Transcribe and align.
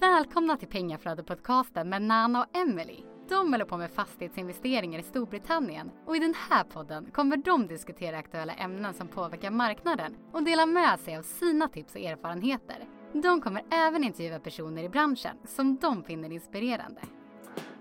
Välkomna 0.00 0.56
till 0.56 0.68
Pengaflödet-podcasten 0.68 1.84
med 1.88 2.02
Nana 2.02 2.42
och 2.42 2.56
Emily. 2.56 3.00
De 3.28 3.52
håller 3.52 3.64
på 3.64 3.76
med 3.76 3.90
fastighetsinvesteringar 3.90 4.98
i 4.98 5.02
Storbritannien 5.02 5.90
och 6.06 6.16
i 6.16 6.18
den 6.18 6.34
här 6.34 6.64
podden 6.64 7.10
kommer 7.12 7.36
de 7.36 7.66
diskutera 7.66 8.18
aktuella 8.18 8.52
ämnen 8.52 8.94
som 8.94 9.08
påverkar 9.08 9.50
marknaden 9.50 10.16
och 10.32 10.42
dela 10.42 10.66
med 10.66 11.00
sig 11.00 11.16
av 11.16 11.22
sina 11.22 11.68
tips 11.68 11.94
och 11.94 12.00
erfarenheter. 12.00 12.76
De 13.12 13.40
kommer 13.40 13.64
även 13.70 14.04
intervjua 14.04 14.38
personer 14.38 14.84
i 14.84 14.88
branschen 14.88 15.36
som 15.44 15.76
de 15.76 16.04
finner 16.04 16.32
inspirerande. 16.32 17.00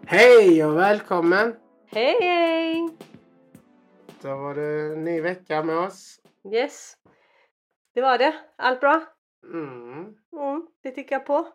Hej 0.05 0.65
och 0.65 0.77
välkommen! 0.77 1.55
Hej 1.91 2.17
hej! 2.21 2.89
Då 4.21 4.35
var 4.35 4.55
det 4.55 4.93
en 4.93 5.03
ny 5.03 5.21
vecka 5.21 5.63
med 5.63 5.77
oss. 5.77 6.19
Yes. 6.53 6.93
Det 7.93 8.01
var 8.01 8.17
det. 8.17 8.33
Allt 8.55 8.79
bra? 8.79 9.01
Mm. 9.53 10.15
Mm, 10.33 10.67
det 10.83 10.91
tickar 10.91 11.19
på. 11.19 11.47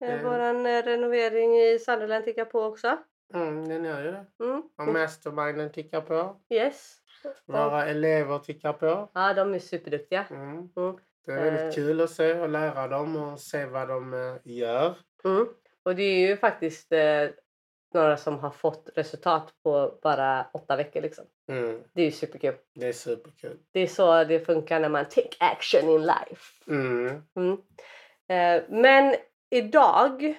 Eh, 0.00 0.14
Eh. 0.14 0.22
Våran 0.22 0.66
eh, 0.66 0.82
renovering 0.82 1.56
i 1.60 1.78
Sunderland 1.78 2.24
tickar 2.24 2.44
på 2.44 2.60
också. 2.62 2.96
Mm, 3.34 3.68
den 3.68 3.84
gör 3.84 4.04
ju 4.04 4.10
det. 4.12 4.26
Mm. 4.44 4.62
Och 4.78 4.86
masterminden 4.88 5.72
tickar 5.72 6.00
på. 6.00 6.36
Yes. 6.50 6.96
Våra 7.46 7.86
elever 7.86 8.38
tickar 8.38 8.72
på. 8.72 9.10
Ja, 9.14 9.34
de 9.34 9.54
är 9.54 9.58
superduktiga. 9.58 10.26
Mm. 10.30 10.68
Mm. 10.76 10.96
Det 11.26 11.32
är 11.32 11.44
väldigt 11.44 11.60
Eh. 11.64 11.70
kul 11.70 12.00
att 12.00 12.10
se 12.10 12.34
och 12.40 12.48
lära 12.48 12.88
dem 12.88 13.16
och 13.16 13.40
se 13.40 13.64
vad 13.64 13.88
de 13.88 14.38
gör. 14.44 14.94
Mm. 15.24 15.46
Och 15.82 15.96
det 15.96 16.02
är 16.02 16.28
ju 16.28 16.36
faktiskt 16.36 16.92
eh, 16.92 17.28
några 17.94 18.16
som 18.16 18.38
har 18.38 18.50
fått 18.50 18.90
resultat 18.94 19.54
på 19.62 19.98
bara 20.02 20.46
åtta 20.52 20.76
veckor 20.76 21.00
liksom. 21.00 21.24
Mm. 21.48 21.80
Det 21.92 22.00
är 22.00 22.06
ju 22.06 22.10
superkul. 22.12 22.54
Det 22.74 22.88
är 22.88 22.92
superkul. 22.92 23.58
Det 23.72 23.80
är 23.80 23.86
så 23.86 24.24
det 24.24 24.40
funkar 24.40 24.80
när 24.80 24.88
man 24.88 25.04
take 25.04 25.36
action 25.40 25.88
in 25.90 26.00
life. 26.02 26.70
Mm. 26.70 27.22
Mm. 27.36 27.52
Eh, 28.28 28.62
men 28.68 29.14
idag 29.50 30.34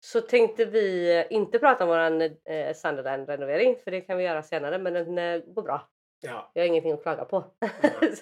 så 0.00 0.20
tänkte 0.20 0.64
vi 0.64 1.24
inte 1.30 1.58
prata 1.58 1.84
om 1.84 1.90
våran 1.90 2.22
eh, 2.22 2.74
Sunderland-renovering 2.74 3.76
för 3.84 3.90
det 3.90 4.00
kan 4.00 4.18
vi 4.18 4.24
göra 4.24 4.42
senare 4.42 4.78
men 4.78 4.92
den 4.92 5.18
eh, 5.18 5.38
går 5.46 5.62
bra. 5.62 5.88
Ja. 6.20 6.50
Jag 6.54 6.62
har 6.62 6.66
ingenting 6.66 6.92
att 6.92 7.02
klaga 7.02 7.24
på. 7.24 7.44
Mm. 7.60 8.14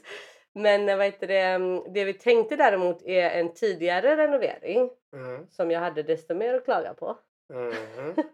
men 0.55 0.89
eh, 0.89 0.97
vad 0.97 1.07
heter 1.07 1.27
det, 1.27 1.41
mm, 1.41 1.93
det 1.93 2.05
vi 2.05 2.13
tänkte 2.15 2.57
däremot 2.57 3.03
är 3.03 3.31
en 3.31 3.55
tidigare 3.55 4.17
renovering 4.17 4.91
Mm. 5.13 5.47
som 5.51 5.71
jag 5.71 5.81
hade 5.81 6.03
desto 6.03 6.35
mer 6.35 6.55
att 6.55 6.65
klaga 6.65 6.95
på. 6.95 7.19
Mm. 7.53 7.75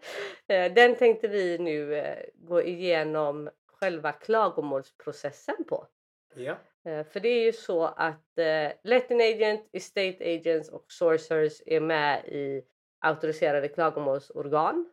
Eh, 0.48 0.72
den 0.72 0.96
tänkte 0.96 1.28
vi 1.28 1.58
nu 1.58 1.96
eh, 1.96 2.24
gå 2.34 2.62
igenom 2.62 3.50
själva 3.66 4.12
klagomålsprocessen 4.12 5.64
på. 5.68 5.86
Ja. 6.34 6.56
Eh, 6.86 7.04
För 7.06 7.20
det 7.20 7.28
är 7.28 7.44
ju 7.44 7.52
så 7.52 7.84
att 7.84 8.38
eh, 8.38 8.72
letting 8.84 9.20
agent, 9.22 9.68
estate 9.72 10.16
agents 10.34 10.68
och 10.68 10.84
sourcers 10.92 11.62
är 11.66 11.80
med 11.80 12.24
i 12.24 12.62
auktoriserade 13.00 13.68
klagomålsorgan, 13.68 14.90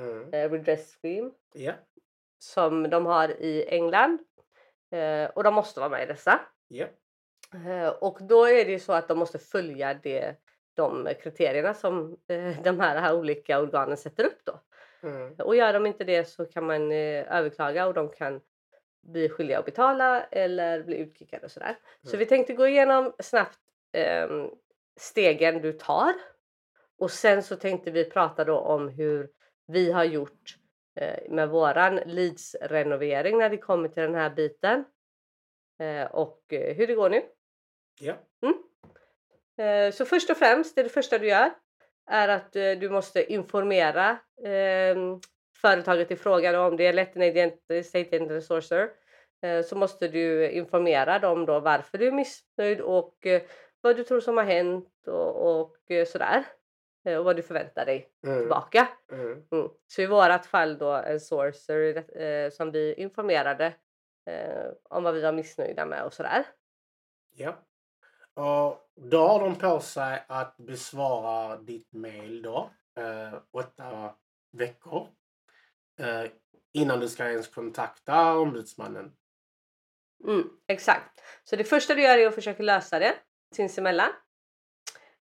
Mm. 0.00 0.32
eh, 0.34 0.50
redress 0.50 0.96
scheme, 1.02 1.30
Ja. 1.54 1.72
som 2.38 2.90
de 2.90 3.06
har 3.06 3.28
i 3.28 3.64
England. 3.68 4.18
Eh, 4.90 5.30
och 5.30 5.44
de 5.44 5.54
måste 5.54 5.80
vara 5.80 5.90
med 5.90 6.02
i 6.02 6.06
dessa. 6.06 6.40
Eh, 7.66 7.88
och 7.88 8.18
då 8.20 8.44
är 8.44 8.64
det 8.64 8.70
ju 8.70 8.78
så 8.78 8.92
att 8.92 9.08
de 9.08 9.18
måste 9.18 9.38
följa 9.38 9.94
det, 9.94 10.36
de 10.76 11.08
kriterierna 11.22 11.74
som 11.74 12.16
eh, 12.28 12.62
de 12.64 12.80
här, 12.80 12.96
här 13.00 13.14
olika 13.16 13.60
organen 13.60 13.96
sätter 13.96 14.24
upp 14.24 14.44
då. 14.44 14.60
Mm. 15.02 15.34
Och 15.34 15.56
gör 15.56 15.72
de 15.72 15.86
inte 15.86 16.04
det 16.04 16.24
så 16.24 16.44
kan 16.44 16.66
man 16.66 16.92
eh, 16.92 17.36
överklaga 17.38 17.86
och 17.86 17.94
de 17.94 18.08
kan 18.08 18.40
bli 19.04 19.28
skyldiga 19.28 19.58
att 19.58 19.64
betala 19.64 20.24
eller 20.24 20.82
bli 20.82 20.96
utkickade 20.96 21.44
och 21.44 21.50
sådär. 21.52 21.76
Så 22.02 22.08
Mm. 22.08 22.18
vi 22.18 22.26
tänkte 22.26 22.52
gå 22.54 22.66
igenom 22.66 23.12
snabbt 23.18 23.58
ehm, 23.92 24.50
stegen 25.00 25.62
du 25.62 25.72
tar 25.72 26.12
och 26.98 27.10
sen 27.10 27.42
så 27.42 27.56
tänkte 27.56 27.90
vi 27.90 28.10
prata 28.10 28.44
då 28.44 28.58
om 28.58 28.88
hur 28.88 29.30
vi 29.66 29.92
har 29.92 30.04
gjort 30.04 30.56
eh, 31.00 31.30
med 31.30 31.48
våran 31.48 31.98
Leeds-renovering 31.98 33.38
när 33.38 33.50
det 33.50 33.56
kommer 33.56 33.88
till 33.88 34.02
den 34.02 34.14
här 34.14 34.30
biten 34.30 34.84
eh, 35.80 36.04
och 36.10 36.52
eh, 36.52 36.76
hur 36.76 36.86
det 36.86 36.94
går 36.94 37.10
nu. 37.10 37.22
Ja. 38.00 38.14
Eh, 39.64 39.92
Så 39.92 40.04
först 40.04 40.30
och 40.30 40.36
främst, 40.36 40.74
det, 40.74 40.80
är 40.80 40.82
det 40.82 40.90
första 40.90 41.18
du 41.18 41.28
gör 41.28 41.50
är 42.06 42.28
att 42.28 42.56
eh, 42.56 42.70
du 42.72 42.90
måste 42.90 43.32
informera 43.32 44.10
eh, 44.44 44.96
företaget 45.56 46.10
i 46.10 46.16
fråga 46.16 46.60
om 46.66 46.76
det 46.76 46.86
är 46.86 46.92
letting 46.92 47.22
agent, 47.22 47.70
estate 47.70 48.00
agent 48.16 48.30
eller 48.30 48.40
sourcer. 48.40 48.90
Eh, 49.42 49.62
så 49.62 49.76
måste 49.76 50.08
du 50.08 50.50
informera 50.50 51.18
dem 51.18 51.46
då 51.46 51.60
varför 51.60 51.98
du 51.98 52.06
är 52.06 52.12
missnöjd 52.12 52.80
och 52.80 53.26
eh, 53.26 53.42
vad 53.80 53.96
du 53.96 54.04
tror 54.04 54.20
som 54.20 54.36
har 54.36 54.44
hänt 54.44 54.88
och, 55.06 55.60
och 55.60 55.90
eh, 55.90 56.06
sådär. 56.06 56.44
Och 57.18 57.24
vad 57.24 57.36
du 57.36 57.42
förväntar 57.42 57.86
dig 57.86 58.10
Mm. 58.26 58.38
tillbaka. 58.38 58.88
Mm. 59.12 59.30
Mm. 59.52 59.68
Så 59.86 60.02
i 60.02 60.06
vårat 60.06 60.46
fall 60.46 60.78
då 60.78 60.90
en 60.92 61.20
sourcer 61.20 62.20
eh, 62.22 62.50
som 62.50 62.70
vi 62.70 62.94
informerade 62.94 63.66
eh, 64.30 64.66
om 64.90 65.04
vad 65.04 65.14
vi 65.14 65.20
var 65.20 65.32
missnöjda 65.32 65.86
med 65.86 66.04
och 66.04 66.12
sådär. 66.12 66.44
Ja. 67.34 67.54
Och 68.34 68.90
då 68.94 69.26
har 69.26 69.40
de 69.40 69.54
på 69.54 69.80
sig 69.80 70.22
att 70.26 70.56
besvara 70.56 71.56
ditt 71.56 71.92
mail 71.92 72.42
då. 72.42 72.70
Eh, 72.98 73.34
åtta 73.50 74.14
veckor. 74.52 75.08
Eh, 75.98 76.30
innan 76.72 77.00
du 77.00 77.08
ska 77.08 77.30
ens 77.30 77.48
kontakta 77.48 78.38
ombudsmannen. 78.38 79.12
Mm, 80.24 80.48
exakt. 80.66 81.22
Så 81.44 81.56
det 81.56 81.64
första 81.64 81.94
du 81.94 82.02
gör 82.02 82.18
är 82.18 82.26
att 82.26 82.34
försöka 82.34 82.62
lösa 82.62 82.98
det 82.98 83.14
sinsemellan. 83.54 84.10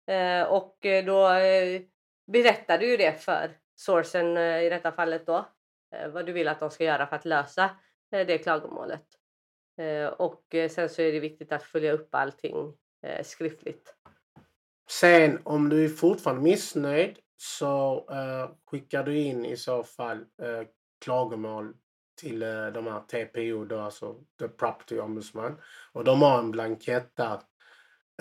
Eh, 0.07 0.43
och 0.43 0.87
eh, 0.87 1.05
då 1.05 1.31
eh, 1.33 1.83
berättar 2.27 2.79
du 2.79 2.91
ju 2.91 2.97
det 2.97 3.23
för 3.23 3.59
sourcen 3.75 4.37
eh, 4.37 4.63
i 4.63 4.69
detta 4.71 4.93
fallet 4.93 5.27
då. 5.27 5.49
Eh, 5.95 6.09
vad 6.09 6.27
du 6.27 6.33
vill 6.33 6.49
att 6.49 6.61
de 6.61 6.71
ska 6.71 6.85
göra 6.85 7.07
för 7.07 7.17
att 7.17 7.25
lösa 7.25 7.71
det 8.11 8.39
klagomålet. 8.39 9.07
Och 10.17 10.45
sen 10.71 10.89
så 10.89 11.03
är 11.03 11.13
det 11.13 11.21
viktigt 11.21 11.53
att 11.53 11.63
följa 11.63 11.93
upp 11.93 12.15
allting 12.15 12.77
skriftligt. 13.23 13.95
Sen 14.91 15.41
om 15.45 15.69
du 15.69 15.85
är 15.85 15.89
fortfarande 15.89 16.43
missnöjd 16.43 17.19
så 17.43 18.07
eh, 18.11 18.51
skickar 18.67 19.05
du 19.05 19.19
in 19.19 19.45
i 19.45 19.57
så 19.57 19.83
fall 19.83 20.19
eh, 20.19 20.67
klagomål 21.05 21.75
till 22.21 22.43
eh, 22.43 22.67
de 22.67 22.87
här 22.87 23.01
TPO 23.01 23.65
då, 23.65 23.81
alltså 23.81 24.15
The 24.39 24.49
Property 24.49 24.99
Ombudsman. 24.99 25.61
Och 25.93 26.05
de 26.05 26.23
har 26.23 26.39
en 26.39 26.51
blankett 26.51 27.17
där 27.17 27.41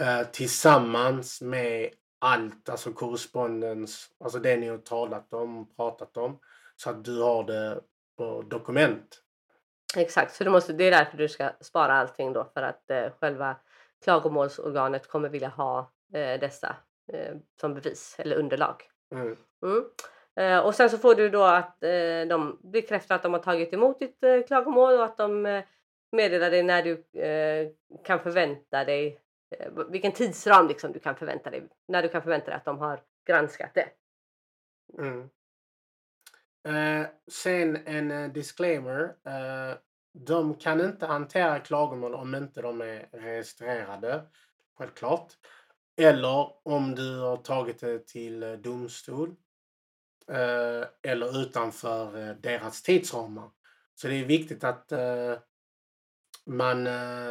eh, 0.01 0.27
tillsammans 0.31 1.41
med 1.41 1.89
allt, 2.19 2.69
alltså 2.69 2.93
korrespondens, 2.93 4.09
alltså 4.23 4.39
det 4.39 4.57
ni 4.57 4.67
har 4.67 4.77
talat 4.77 5.33
om, 5.33 5.75
pratat 5.75 6.17
om. 6.17 6.39
Så 6.75 6.89
att 6.89 7.05
du 7.05 7.21
har 7.21 7.43
det 7.43 7.81
på 8.17 8.41
dokument. 8.41 9.21
Exakt, 9.97 10.35
så 10.35 10.43
du 10.43 10.49
måste, 10.49 10.73
det 10.73 10.83
är 10.83 10.91
därför 10.91 11.17
du 11.17 11.29
ska 11.29 11.51
spara 11.61 11.93
allting 11.93 12.33
då 12.33 12.51
för 12.53 12.61
att 12.61 12.91
eh, 12.91 13.11
själva 13.19 13.55
klagomålsorganet 14.03 15.07
kommer 15.07 15.29
vilja 15.29 15.49
ha 15.49 15.91
eh, 16.13 16.39
dessa 16.39 16.75
eh, 17.13 17.35
som 17.61 17.73
bevis 17.73 18.15
eller 18.19 18.35
underlag. 18.35 18.90
Mm. 19.11 19.35
Mm. 19.63 19.85
Eh, 20.35 20.65
och 20.65 20.75
sen 20.75 20.89
så 20.89 20.97
får 20.97 21.15
du 21.15 21.29
då 21.29 21.43
att 21.43 21.83
eh, 21.83 22.27
de 22.29 22.59
bekräftar 22.63 23.15
att 23.15 23.23
de 23.23 23.33
har 23.33 23.39
tagit 23.39 23.73
emot 23.73 23.99
ditt 23.99 24.23
eh, 24.23 24.41
klagomål 24.47 24.93
och 24.93 25.05
att 25.05 25.17
de 25.17 25.45
eh, 25.45 25.63
meddelar 26.11 26.51
dig 26.51 26.63
när 26.63 26.83
du 26.83 27.05
kan 28.03 28.19
förvänta 28.19 28.83
dig 28.83 29.19
vilken 29.89 30.11
tidsram 30.11 30.67
liksom 30.67 30.91
du 30.91 30.99
kan 30.99 31.15
förvänta 31.15 31.49
dig 31.49 31.67
när 31.87 32.01
du 32.01 32.09
kan 32.09 32.21
förvänta 32.21 32.45
dig 32.45 32.55
att 32.55 32.65
de 32.65 32.79
har 32.79 33.01
granskat 33.27 33.73
det. 33.73 33.87
Mm. 34.97 35.29
Eh, 36.67 37.07
sen 37.31 37.75
en 37.85 38.33
disclaimer. 38.33 39.03
Eh, 39.03 39.77
de 40.13 40.55
kan 40.55 40.81
inte 40.81 41.05
hantera 41.05 41.59
klagomål 41.59 42.15
om 42.15 42.35
inte 42.35 42.61
de 42.61 42.81
är 42.81 43.09
registrerade. 43.11 44.23
Självklart. 44.77 45.33
Eller 45.97 46.67
om 46.67 46.95
du 46.95 47.19
har 47.19 47.37
tagit 47.37 47.79
det 47.79 48.07
till 48.07 48.43
eh, 48.43 48.51
domstol. 48.51 49.35
Eh, 50.27 51.11
eller 51.11 51.41
utanför 51.41 52.17
eh, 52.17 52.35
deras 52.35 52.81
tidsramar. 52.81 53.49
Så 53.95 54.07
det 54.07 54.15
är 54.15 54.25
viktigt 54.25 54.63
att, 54.63 54.91
man, 56.45 56.87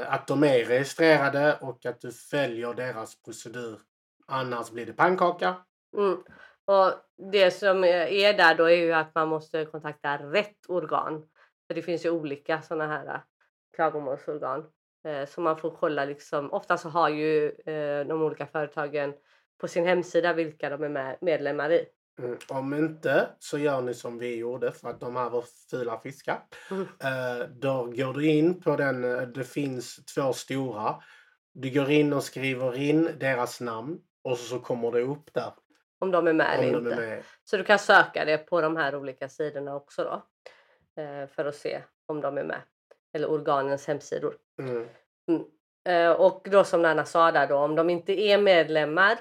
att 0.06 0.26
de 0.26 0.44
är 0.44 0.64
registrerade 0.64 1.58
och 1.60 1.86
att 1.86 2.00
du 2.00 2.12
följer 2.12 2.74
deras 2.74 3.22
procedur. 3.22 3.80
Annars 4.26 4.70
blir 4.70 4.86
det 4.86 4.92
pannkaka. 4.92 5.54
Mm. 5.96 6.22
Och 6.64 6.92
det 7.32 7.50
som 7.50 7.84
är 7.84 8.32
där 8.32 8.54
då 8.54 8.64
är 8.64 8.76
ju 8.76 8.92
att 8.92 9.14
man 9.14 9.28
måste 9.28 9.64
kontakta 9.64 10.18
rätt 10.18 10.68
organ. 10.68 11.28
För 11.66 11.74
det 11.74 11.82
finns 11.82 12.06
ju 12.06 12.10
olika 12.10 12.62
sådana 12.62 12.86
här 12.86 13.22
klagomålsorgan. 13.76 14.66
Eh, 15.04 15.26
Så 15.28 15.40
man 15.40 15.56
får 15.56 15.70
kolla 15.70 16.04
liksom, 16.04 16.52
ofta 16.52 16.78
så 16.78 16.88
har 16.88 17.08
ju 17.08 17.46
eh, 17.48 18.06
de 18.06 18.22
olika 18.22 18.46
företagen 18.46 19.14
på 19.60 19.68
sin 19.68 19.86
hemsida 19.86 20.32
vilka 20.32 20.70
de 20.70 20.82
är 20.84 20.88
med, 20.88 21.16
medlemmar 21.20 21.70
i. 21.72 21.86
Mm. 22.18 22.38
Om 22.48 22.74
inte 22.74 23.28
så 23.38 23.58
gör 23.58 23.80
ni 23.80 23.94
som 23.94 24.18
vi 24.18 24.36
gjorde 24.36 24.72
för 24.72 24.88
att 24.90 25.00
de 25.00 25.16
här 25.16 25.30
var 25.30 25.44
fula 25.70 25.98
fiskar. 25.98 26.42
Mm. 26.70 26.82
Eh, 26.82 27.46
då 27.48 27.84
går 27.84 28.12
du 28.14 28.26
in 28.26 28.60
på 28.60 28.76
den, 28.76 29.02
det 29.32 29.44
finns 29.44 30.04
två 30.14 30.32
stora. 30.32 31.02
Du 31.52 31.70
går 31.70 31.90
in 31.90 32.12
och 32.12 32.22
skriver 32.24 32.76
in 32.78 33.10
deras 33.20 33.60
namn 33.60 33.98
och 34.22 34.38
så 34.38 34.58
kommer 34.58 34.92
det 34.92 35.00
upp 35.00 35.34
där. 35.34 35.52
om 35.98 36.10
de 36.10 36.26
är 36.26 36.32
med 36.32 36.58
eller 36.58 36.78
inte. 36.78 36.96
med. 36.96 37.22
Så 37.44 37.56
du 37.56 37.64
kan 37.64 37.78
söka 37.78 38.24
det 38.24 38.38
på 38.38 38.60
de 38.60 38.76
här 38.76 38.94
olika 38.96 39.28
sidorna 39.28 39.74
också 39.76 40.04
då. 40.04 40.22
För 41.26 41.44
att 41.44 41.54
se 41.54 41.82
om 42.06 42.20
de 42.20 42.38
är 42.38 42.44
med. 42.44 42.60
Eller 43.12 43.30
organens 43.30 43.86
hemsidor. 43.86 44.36
Mm. 44.58 44.88
Eh, 45.84 46.10
och 46.12 46.48
då 46.50 46.64
som 46.64 46.82
Nanna 46.82 47.04
sa 47.04 47.32
där 47.32 47.46
då, 47.46 47.56
om 47.56 47.74
de 47.74 47.90
inte 47.90 48.12
är 48.12 48.38
medlemmar 48.38 49.18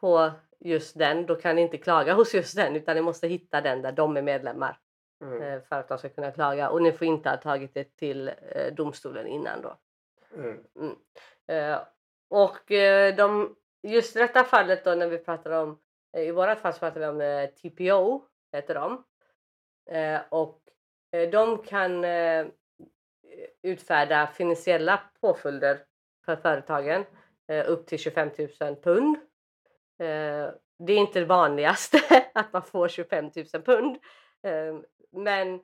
på 0.00 0.30
just 0.60 0.98
den, 0.98 1.26
då 1.26 1.34
kan 1.34 1.56
ni 1.56 1.62
inte 1.62 1.78
klaga 1.78 2.14
hos 2.14 2.34
just 2.34 2.56
den 2.56 2.76
utan 2.76 2.96
ni 2.96 3.02
måste 3.02 3.28
hitta 3.28 3.60
den 3.60 3.82
där 3.82 3.92
de 3.92 4.16
är 4.16 4.22
medlemmar 4.22 4.80
Mm. 5.22 5.42
eh, 5.42 5.60
för 5.62 5.76
att 5.76 5.88
de 5.88 5.98
ska 5.98 6.08
kunna 6.08 6.32
klaga. 6.32 6.70
Och 6.70 6.82
ni 6.82 6.92
får 6.92 7.06
inte 7.06 7.30
ha 7.30 7.36
tagit 7.36 7.74
det 7.74 7.96
till 7.96 8.28
eh, 8.28 8.74
domstolen 8.74 9.26
innan 9.26 9.62
då. 9.62 9.76
Mm. 10.34 10.58
Eh, 11.46 11.80
och 12.28 12.72
de, 13.16 13.56
just 13.82 14.16
i 14.16 14.18
detta 14.18 14.44
fallet 14.44 14.84
då 14.84 14.94
när 14.94 15.08
vi 15.08 15.18
pratar 15.18 15.50
om, 15.50 15.78
i 16.16 16.30
vårat 16.30 16.60
fall 16.60 16.72
så 16.72 16.78
pratar 16.78 17.00
vi 17.00 17.06
om 17.06 17.48
TPO, 17.48 18.22
heter 18.52 18.74
de. 18.74 19.04
Och 20.28 20.60
de 21.30 21.58
kan 21.62 22.04
utfärda 23.62 24.26
finansiella 24.26 25.00
påföljder 25.20 25.78
för 26.24 26.36
företagen 26.36 27.04
eh, 27.48 27.70
upp 27.70 27.86
till 27.86 27.98
25 27.98 28.30
000 28.60 28.76
pund. 28.76 29.16
Eh, 29.98 30.50
det 30.78 30.92
är 30.92 30.96
inte 30.96 31.20
det 31.20 31.26
vanligaste 31.26 31.98
att 32.34 32.52
man 32.52 32.62
får 32.62 32.88
25 32.88 33.30
000 33.54 33.62
pund. 33.62 33.96
Eh, 34.42 34.78
men 35.12 35.54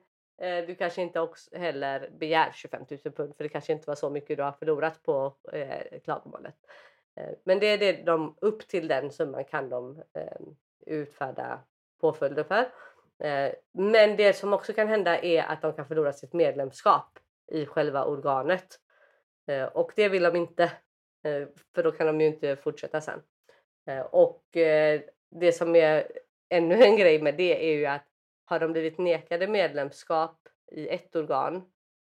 eh, 0.41 0.65
du 0.67 0.75
kanske 0.75 1.01
inte 1.01 1.19
också 1.19 1.57
heller 1.57 2.09
begär 2.19 2.51
25 2.53 2.85
000 2.89 2.99
pund 3.13 3.35
för 3.35 3.43
det 3.43 3.49
kanske 3.49 3.73
inte 3.73 3.89
var 3.89 3.95
så 3.95 4.09
mycket 4.09 4.37
du 4.37 4.43
har 4.43 4.51
förlorat 4.51 5.03
på 5.03 5.35
eh, 5.53 5.99
klagomålet. 6.03 6.55
Eh, 7.15 7.29
men 7.43 7.59
det 7.59 7.65
är 7.65 7.77
det 7.77 8.05
de, 8.05 8.35
upp 8.41 8.67
till 8.67 8.87
den 8.87 9.11
summan 9.11 9.45
kan 9.45 9.69
de 9.69 10.03
eh, 10.13 10.41
utfärda 10.85 11.59
påföljder 12.01 12.43
för. 12.43 12.71
Eh, 13.27 13.53
men 13.71 14.17
det 14.17 14.33
som 14.33 14.53
också 14.53 14.73
kan 14.73 14.87
hända 14.87 15.19
är 15.19 15.43
att 15.43 15.61
de 15.61 15.73
kan 15.73 15.87
förlora 15.87 16.13
sitt 16.13 16.33
medlemskap 16.33 17.19
i 17.51 17.65
själva 17.65 18.05
organet. 18.05 18.79
Eh, 19.47 19.65
och 19.65 19.91
det 19.95 20.09
vill 20.09 20.23
de 20.23 20.35
inte, 20.35 20.63
eh, 21.23 21.47
för 21.75 21.83
då 21.83 21.91
kan 21.91 22.07
de 22.07 22.21
ju 22.21 22.27
inte 22.27 22.55
fortsätta 22.55 23.01
sen. 23.01 23.21
Eh, 23.87 24.01
och 24.01 24.43
det 25.31 25.55
som 25.55 25.75
är 25.75 26.11
ännu 26.49 26.83
en 26.83 26.97
grej 26.97 27.21
med 27.21 27.37
det 27.37 27.69
är 27.71 27.77
ju 27.77 27.85
att 27.85 28.07
har 28.45 28.59
de 28.59 28.71
blivit 28.71 28.97
nekade 28.97 29.47
medlemskap 29.47 30.47
i 30.71 30.87
ett 30.89 31.15
organ 31.15 31.71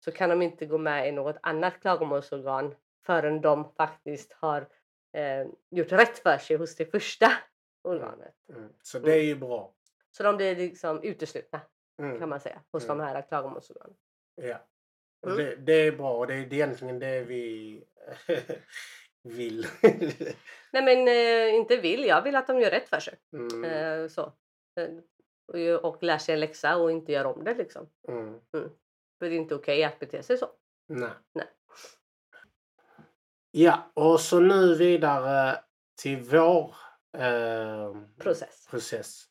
så 0.05 0.13
kan 0.13 0.31
de 0.31 0.43
inte 0.43 0.67
gå 0.67 0.79
med 0.79 1.09
i 1.09 1.13
något 1.13 1.37
annat 1.43 1.81
klagomålsorgan 1.81 2.75
förrän 3.07 3.41
de 3.41 3.73
faktiskt 3.77 4.33
har 4.33 4.69
eh, 5.13 5.47
gjort 5.71 5.93
rätt 5.93 6.19
för 6.19 6.39
sig 6.39 6.57
hos 6.57 6.77
det 6.77 6.87
första 6.87 7.27
organet. 7.83 8.35
Mm. 8.49 8.73
Så 8.83 8.99
det 8.99 9.13
är 9.13 9.23
ju 9.23 9.35
bra. 9.35 9.75
Så 10.11 10.23
de 10.23 10.37
blir 10.37 10.57
liksom 10.57 11.03
uteslutna 11.03 11.61
Mm. 11.99 12.19
kan 12.19 12.29
man 12.29 12.41
säga 12.41 12.61
hos 12.73 12.85
Mm. 12.85 12.99
de 12.99 13.05
här 13.05 13.23
klagomålsorganen. 13.23 13.97
Ja. 14.35 14.57
Och 15.25 15.31
Mm. 15.31 15.45
Det, 15.45 15.57
det 15.57 15.73
är 15.73 15.93
bra 15.93 16.17
och 16.17 16.27
det 16.27 16.35
är 16.35 16.53
egentligen 16.53 16.99
det 16.99 17.21
vi 17.23 17.85
vill. 19.23 19.67
Nej 20.73 20.83
men 20.83 21.09
eh, 21.09 21.55
inte 21.55 21.77
vill, 21.77 22.05
jag 22.05 22.23
vill 22.23 22.37
att 22.37 22.47
de 22.47 22.61
gör 22.61 22.71
rätt 22.71 22.89
för 22.89 23.01
sig. 23.01 23.19
mm. 23.33 23.65
Eh, 23.65 24.09
så. 24.09 24.33
Eh, 24.81 25.75
och, 25.75 26.03
lär 26.03 26.19
sig 26.19 26.35
en 26.35 26.41
läxa 26.41 26.77
och 26.77 26.91
inte 26.91 27.13
gör 27.13 27.25
om 27.25 27.45
det 27.45 27.55
liksom. 27.55 27.91
Mm. 28.09 28.41
För 28.51 28.71
det 29.21 29.27
är 29.27 29.33
inte 29.33 29.55
okej 29.55 29.85
att 29.85 29.99
bete 29.99 30.23
sig 30.23 30.39
så. 30.39 30.49
Nej. 30.89 31.11
Nej. 31.35 31.47
Ja, 33.51 33.91
och 33.95 34.21
så 34.21 34.41
nu 34.41 34.75
vidare 34.75 35.61
till 36.03 36.17
vår 36.23 36.75
eh, 37.19 37.95
Process. 38.19 38.67
process. 38.71 39.25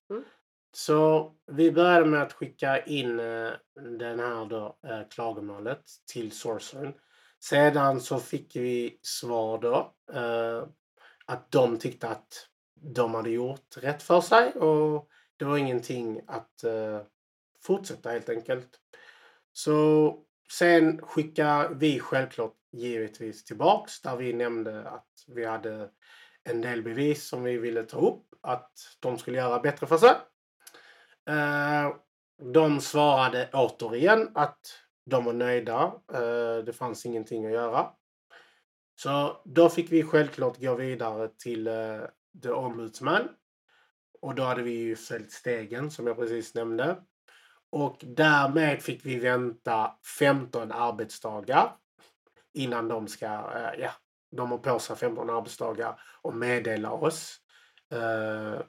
Så 0.75 1.31
vi 1.51 1.71
började 1.71 2.05
med 2.05 2.21
att 2.21 2.33
skicka 2.33 2.83
in 2.83 3.19
eh, 3.19 3.51
den 3.99 4.19
här 4.19 4.45
då, 4.45 4.77
eh, 4.87 5.07
klagomålet 5.09 5.83
till 6.13 6.31
sourcern. 6.31 6.93
Sedan 7.39 8.01
så 8.01 8.19
fick 8.19 8.55
vi 8.55 8.99
svar 9.01 9.57
då 9.57 9.93
eh, 10.13 10.67
att 11.25 11.51
de 11.51 11.77
tyckte 11.77 12.07
att 12.07 12.47
de 12.75 13.13
hade 13.13 13.29
gjort 13.29 13.77
rätt 13.77 14.03
för 14.03 14.21
sig 14.21 14.51
och 14.51 15.07
det 15.37 15.45
var 15.45 15.57
ingenting 15.57 16.21
att 16.27 16.63
fortsätta 17.63 18.09
helt 18.09 18.29
enkelt. 18.29 18.69
Så 19.53 20.17
sen 20.51 21.01
skickade 21.01 21.75
vi 21.75 21.99
självklart 21.99 22.55
givetvis 22.71 23.43
tillbaks 23.43 24.01
där 24.01 24.15
vi 24.15 24.33
nämnde 24.33 24.89
att 24.89 25.07
vi 25.27 25.45
hade 25.45 25.89
en 26.43 26.61
del 26.61 26.83
bevis 26.83 27.27
som 27.27 27.43
vi 27.43 27.57
ville 27.57 27.83
ta 27.83 27.99
upp 27.99 28.25
att 28.41 28.71
de 28.99 29.17
skulle 29.17 29.37
göra 29.37 29.59
bättre 29.59 29.87
för 29.87 29.97
sig. 29.97 30.15
Eh, 31.29 31.95
de 32.53 32.81
svarade 32.81 33.49
återigen 33.53 34.31
att 34.35 34.59
de 35.05 35.25
var 35.25 35.33
nöjda. 35.33 35.93
Eh, 36.13 36.65
det 36.65 36.73
fanns 36.77 37.05
ingenting 37.05 37.45
att 37.45 37.51
göra. 37.51 37.89
Så 38.95 39.41
då 39.45 39.69
fick 39.69 39.91
vi 39.91 40.03
självklart 40.03 40.61
gå 40.61 40.75
vidare 40.75 41.29
till 41.37 41.67
eh, 41.67 41.99
The 42.43 42.49
Ombudsman. 42.49 43.29
Och 44.21 44.35
då 44.35 44.43
hade 44.43 44.63
vi 44.63 44.71
ju 44.71 44.95
följt 44.95 45.31
stegen 45.31 45.91
som 45.91 46.07
jag 46.07 46.17
precis 46.17 46.55
nämnde. 46.55 46.97
Och 47.69 47.97
därmed 48.01 48.81
fick 48.81 49.05
vi 49.05 49.19
vänta 49.19 49.91
15 50.19 50.71
arbetsdagar 50.71 51.75
innan 52.53 52.87
de 52.87 53.07
ska, 53.07 53.25
eh, 53.25 53.79
ja, 53.79 53.91
de 54.31 54.51
har 54.51 54.57
på 54.57 54.79
sig 54.79 54.95
15 54.95 55.29
arbetsdagar 55.29 55.99
och 56.21 56.35
meddela 56.35 56.91
oss 56.91 57.39
eh, 57.93 58.61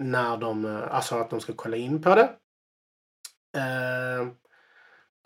när 0.00 0.36
de, 0.36 0.64
eh, 0.64 0.94
alltså 0.94 1.14
att 1.14 1.30
de 1.30 1.40
ska 1.40 1.52
kolla 1.56 1.76
in 1.76 2.02
på 2.02 2.14
det. 2.14 2.36
Eh, 3.56 4.28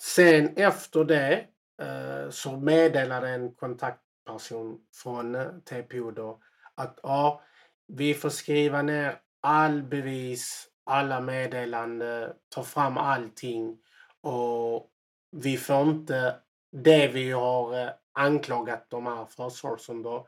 sen 0.02 0.56
efter 0.56 1.04
det 1.04 1.46
eh, 1.82 2.30
så 2.30 2.56
meddelade 2.56 3.28
en 3.28 3.54
kontaktperson 3.54 4.78
från 5.02 5.34
eh, 5.34 5.48
TPO 5.64 6.10
då 6.10 6.40
att 6.74 7.00
ja, 7.02 7.42
vi 7.86 8.14
får 8.14 8.28
skriva 8.30 8.82
ner 8.82 9.20
all 9.40 9.82
bevis, 9.82 10.68
alla 10.84 11.20
meddelanden, 11.20 12.32
ta 12.48 12.62
fram 12.62 12.98
allting 12.98 13.78
och 14.20 14.90
vi 15.30 15.56
får 15.56 15.82
inte 15.82 16.36
det 16.72 17.08
vi 17.08 17.30
har 17.30 17.82
eh, 17.82 17.90
anklagat 18.12 18.86
de 18.90 19.06
här 19.06 19.24
för 19.24 19.48
sourcen 19.48 20.02
då 20.02 20.26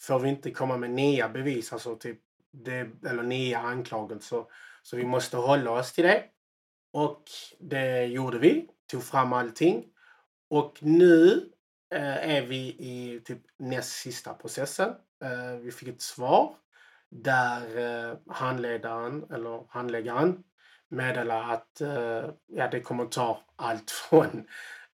får 0.00 0.18
vi 0.18 0.28
inte 0.28 0.50
komma 0.50 0.76
med 0.76 0.90
nya 0.90 1.28
bevis, 1.28 1.72
alltså 1.72 1.96
typ 1.96 2.20
det, 2.52 2.88
eller 3.06 3.22
nio 3.22 3.58
anklagelser. 3.58 4.44
Så 4.82 4.96
vi 4.96 5.04
måste 5.04 5.36
hålla 5.36 5.70
oss 5.70 5.92
till 5.92 6.04
det. 6.04 6.24
Och 6.92 7.22
det 7.60 8.04
gjorde 8.04 8.38
vi, 8.38 8.68
tog 8.90 9.02
fram 9.02 9.32
allting. 9.32 9.84
Och 10.50 10.78
nu 10.80 11.50
eh, 11.94 12.36
är 12.36 12.42
vi 12.42 12.68
i 12.78 13.20
typ 13.24 13.42
näst 13.58 13.92
sista 13.92 14.34
processen. 14.34 14.88
Eh, 15.24 15.56
vi 15.60 15.72
fick 15.72 15.88
ett 15.88 16.02
svar 16.02 16.54
där 17.10 17.78
eh, 17.78 18.16
handledaren, 18.26 19.24
eller 19.32 19.64
handläggaren, 19.68 20.44
meddelar 20.88 21.52
att 21.52 21.80
eh, 21.80 22.30
ja, 22.46 22.68
det 22.70 22.80
kommer 22.80 23.04
ta 23.04 23.40
allt 23.56 23.90
från 24.10 24.46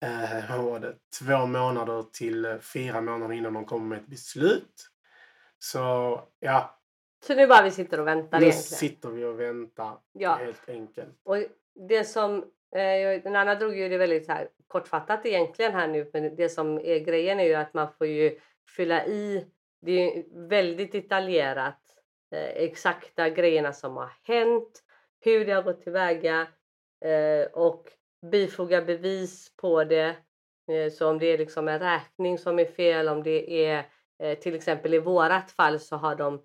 eh, 0.00 0.56
vad 0.58 0.82
det, 0.82 0.94
två 1.18 1.46
månader 1.46 2.04
till 2.12 2.44
eh, 2.44 2.58
fyra 2.58 3.00
månader 3.00 3.34
innan 3.34 3.54
de 3.54 3.64
kommer 3.64 3.86
med 3.86 3.98
ett 3.98 4.06
beslut. 4.06 4.90
Så 5.58 6.20
ja, 6.40 6.75
så 7.26 7.34
nu 7.34 7.46
bara 7.46 7.62
vi 7.62 7.70
sitter 7.70 8.00
och 8.00 8.06
väntar 8.06 8.40
nu 8.40 8.46
egentligen. 8.46 8.78
sitter 8.78 9.08
vi 9.08 9.24
och 9.24 9.40
väntar 9.40 9.98
Ja. 10.12 10.34
helt 10.34 10.68
enkelt. 10.68 11.20
Och 11.24 11.36
det 11.88 12.04
som, 12.04 12.36
eh, 12.76 13.22
den 13.22 13.36
andra 13.36 13.54
drog 13.54 13.78
ju 13.78 13.88
det 13.88 13.98
väldigt 13.98 14.28
här 14.28 14.48
kortfattat 14.68 15.26
egentligen 15.26 15.72
här 15.72 15.88
nu 15.88 16.10
men 16.12 16.36
det 16.36 16.48
som 16.48 16.78
är 16.78 16.98
grejen 16.98 17.40
är 17.40 17.44
ju 17.44 17.54
att 17.54 17.74
man 17.74 17.92
får 17.92 18.06
ju 18.06 18.38
fylla 18.76 19.06
i, 19.06 19.46
det 19.80 19.92
är 19.92 20.24
väldigt 20.48 20.92
detaljerat 20.92 21.80
eh, 22.34 22.62
exakta 22.64 23.30
grejerna 23.30 23.72
som 23.72 23.96
har 23.96 24.10
hänt, 24.22 24.82
hur 25.20 25.44
det 25.44 25.52
har 25.52 25.62
gått 25.62 25.82
tillväga 25.82 26.46
eh, 27.04 27.46
och 27.52 27.92
bifoga 28.30 28.82
bevis 28.82 29.56
på 29.56 29.84
det. 29.84 30.16
Så 30.92 31.10
om 31.10 31.18
det 31.18 31.26
är 31.26 31.38
liksom 31.38 31.68
en 31.68 31.78
räkning 31.78 32.38
som 32.38 32.58
är 32.58 32.64
fel, 32.64 33.08
om 33.08 33.22
det 33.22 33.66
är 33.66 33.84
till 34.34 34.54
exempel 34.54 34.94
i 34.94 34.98
vårat 34.98 35.50
fall 35.50 35.80
så 35.80 35.96
har 35.96 36.14
de 36.14 36.42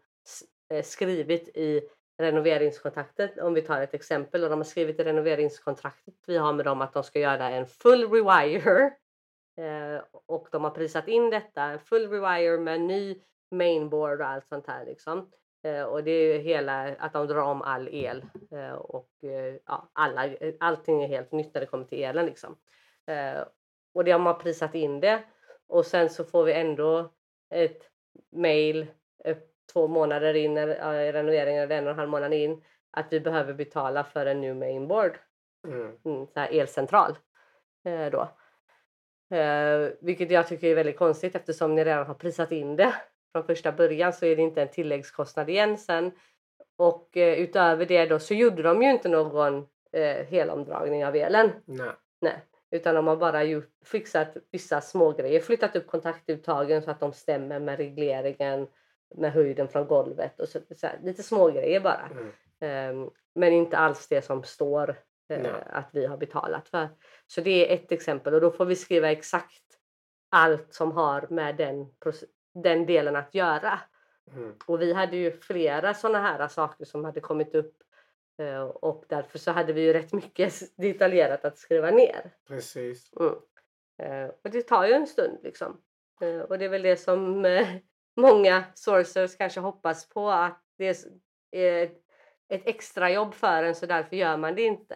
Eh, 0.72 0.84
skrivit 0.84 1.58
i 1.58 1.82
renoveringskontraktet, 2.18 3.38
om 3.38 3.54
vi 3.54 3.62
tar 3.62 3.82
ett 3.82 3.94
exempel, 3.94 4.44
och 4.44 4.50
de 4.50 4.60
har 4.60 4.64
skrivit 4.64 5.00
i 5.00 5.04
renoveringskontraktet 5.04 6.14
vi 6.28 6.38
har 6.38 6.54
med 6.54 6.66
dem 6.66 6.82
att 6.82 6.94
de 6.94 7.04
ska 7.04 7.20
göra 7.20 7.50
en 7.50 7.66
full 7.66 8.12
rewire 8.12 8.94
eh, 9.58 10.04
och 10.26 10.48
de 10.52 10.64
har 10.64 10.72
prisat 10.72 11.08
in 11.08 11.30
detta, 11.30 11.64
en 11.64 11.80
full 11.80 12.10
rewire 12.10 12.58
med 12.58 12.82
ny 12.82 13.22
mainboard 13.52 14.22
och 14.22 14.28
allt 14.28 14.48
sånt 14.48 14.68
här 14.68 14.86
liksom. 14.86 15.32
Eh, 15.64 15.84
och 15.84 16.04
det 16.04 16.12
är 16.12 16.34
ju 16.34 16.42
hela 16.42 16.96
att 17.00 17.14
de 17.14 17.28
drar 17.28 17.42
om 17.42 17.62
all 17.62 17.88
el 17.88 18.26
eh, 18.52 18.74
och 18.74 19.10
eh, 19.24 19.56
ja, 19.66 19.90
alla, 19.94 20.30
allting 20.60 21.04
är 21.04 21.08
helt 21.08 21.32
nytt 21.32 21.54
när 21.54 21.62
det 21.62 21.68
kommer 21.68 21.86
till 21.86 22.04
elen 22.04 22.26
liksom. 22.26 22.58
Eh, 23.08 23.44
och 23.94 24.04
de 24.04 24.26
har 24.26 24.34
prisat 24.34 24.76
in 24.76 25.00
det 25.00 25.24
och 25.68 25.86
sen 25.86 26.10
så 26.10 26.24
får 26.24 26.44
vi 26.44 26.54
ändå 26.54 27.12
ett 27.50 27.90
mail 28.32 28.88
två 29.74 29.88
månader 29.88 30.34
in 30.34 30.58
i 30.58 30.66
renoveringen 31.12 31.64
eller 31.64 31.78
en 31.78 31.84
och 31.86 31.92
en 31.92 32.00
halv 32.00 32.10
månad 32.10 32.34
in 32.34 32.64
att 32.92 33.06
vi 33.10 33.20
behöver 33.20 33.54
betala 33.54 34.04
för 34.04 34.26
en 34.26 34.42
ny 34.42 34.54
mainboard, 34.54 35.18
Mm. 35.68 35.92
mm, 36.06 36.28
så 36.28 36.40
här 36.40 36.60
elcentral. 36.60 37.18
Eh, 37.86 38.12
då. 38.12 38.22
Eh, 39.38 39.90
vilket 40.02 40.32
jag 40.32 40.48
tycker 40.48 40.68
är 40.68 40.76
väldigt 40.76 40.98
konstigt 40.98 41.36
eftersom 41.36 41.76
ni 41.76 41.84
redan 41.84 42.08
har 42.08 42.14
prisat 42.14 42.52
in 42.52 42.76
det 42.76 42.94
från 43.32 43.44
första 43.44 43.72
början 43.72 44.14
så 44.14 44.26
är 44.26 44.36
det 44.36 44.42
inte 44.42 44.62
en 44.62 44.68
tilläggskostnad 44.68 45.50
igen 45.50 45.78
sen. 45.78 46.12
Och 46.78 47.18
eh, 47.18 47.40
utöver 47.40 47.86
det 47.86 48.06
då 48.06 48.20
så 48.20 48.34
gjorde 48.34 48.62
de 48.64 48.82
ju 48.82 48.92
inte 48.92 49.10
någon 49.10 49.68
eh, 49.92 50.26
helomdragning 50.26 51.06
av 51.06 51.16
elen. 51.16 51.52
Nej. 51.66 51.92
Nej, 52.22 52.44
utan 52.72 52.96
de 52.96 53.08
har 53.08 53.16
bara 53.16 53.44
gjort, 53.44 53.70
fixat 53.86 54.38
vissa 54.52 54.82
små 54.82 55.12
grejer, 55.12 55.40
flyttat 55.40 55.76
upp 55.76 55.88
kontaktuttagen 55.88 56.82
så 56.82 56.92
att 56.92 57.00
de 57.00 57.14
stämmer 57.14 57.60
med 57.60 57.78
regleringen 57.78 58.68
med 59.16 59.34
höjden 59.34 59.68
från 59.68 59.88
golvet 59.88 60.40
och 60.40 60.48
så, 60.48 60.60
så 60.76 60.88
här, 60.88 61.00
lite 61.04 61.24
små 61.24 61.52
grejer 61.52 61.80
bara. 61.80 62.10
Mm. 62.12 62.32
Ehm, 62.60 63.10
men 63.36 63.54
inte 63.54 63.78
alls 63.78 64.08
det 64.08 64.22
som 64.22 64.44
står 64.44 64.96
Nej. 65.30 65.52
att 65.66 65.90
vi 65.92 66.06
har 66.06 66.18
betalat 66.18 66.70
för. 66.70 66.90
Så 67.28 67.42
det 67.42 67.72
är 67.72 67.76
ett 67.76 67.92
exempel 67.92 68.34
och 68.34 68.42
då 68.42 68.52
får 68.52 68.66
vi 68.66 68.76
skriva 68.76 69.12
exakt 69.12 69.64
allt 70.30 70.74
som 70.74 70.92
har 70.92 71.28
med 71.30 71.56
den, 71.56 71.88
den 72.54 72.86
delen 72.86 73.16
att 73.16 73.36
göra. 73.36 73.80
Mm. 74.34 74.56
Och 74.68 74.82
vi 74.82 74.94
hade 74.94 75.18
ju 75.18 75.32
flera 75.32 75.94
sådana 75.94 76.22
här 76.22 76.48
saker 76.48 76.86
som 76.86 77.06
hade 77.06 77.20
kommit 77.20 77.56
upp 77.56 77.78
eh, 78.38 78.62
och 78.62 79.06
därför 79.08 79.40
så 79.40 79.52
hade 79.52 79.74
vi 79.74 79.82
ju 79.82 79.94
rätt 79.94 80.14
mycket 80.14 80.78
detaljerat 80.78 81.46
att 81.46 81.58
skriva 81.58 81.92
ner. 81.92 82.32
Precis. 82.48 83.12
Mm. 83.20 83.34
Eh, 83.98 84.32
och 84.44 84.50
det 84.52 84.62
tar 84.62 84.86
ju 84.86 84.94
en 84.94 85.08
stund 85.08 85.38
liksom. 85.44 85.82
Och 86.48 86.58
det 86.60 86.66
är 86.66 86.70
väl 86.70 86.82
det 86.82 86.98
som 86.98 87.46
många 88.18 88.64
sourcers 88.76 89.38
kanske 89.38 89.60
hoppas 89.60 90.10
på 90.10 90.30
att 90.30 90.62
det 90.78 90.88
är 90.88 90.96
är 91.52 91.84
ett, 91.84 91.98
ett 92.50 92.62
extra 92.66 93.12
jobb 93.12 93.34
för 93.34 93.64
en 93.64 93.76
så 93.76 93.86
därför 93.86 94.16
gör 94.16 94.38
man 94.38 94.56
det 94.56 94.62
inte. 94.62 94.96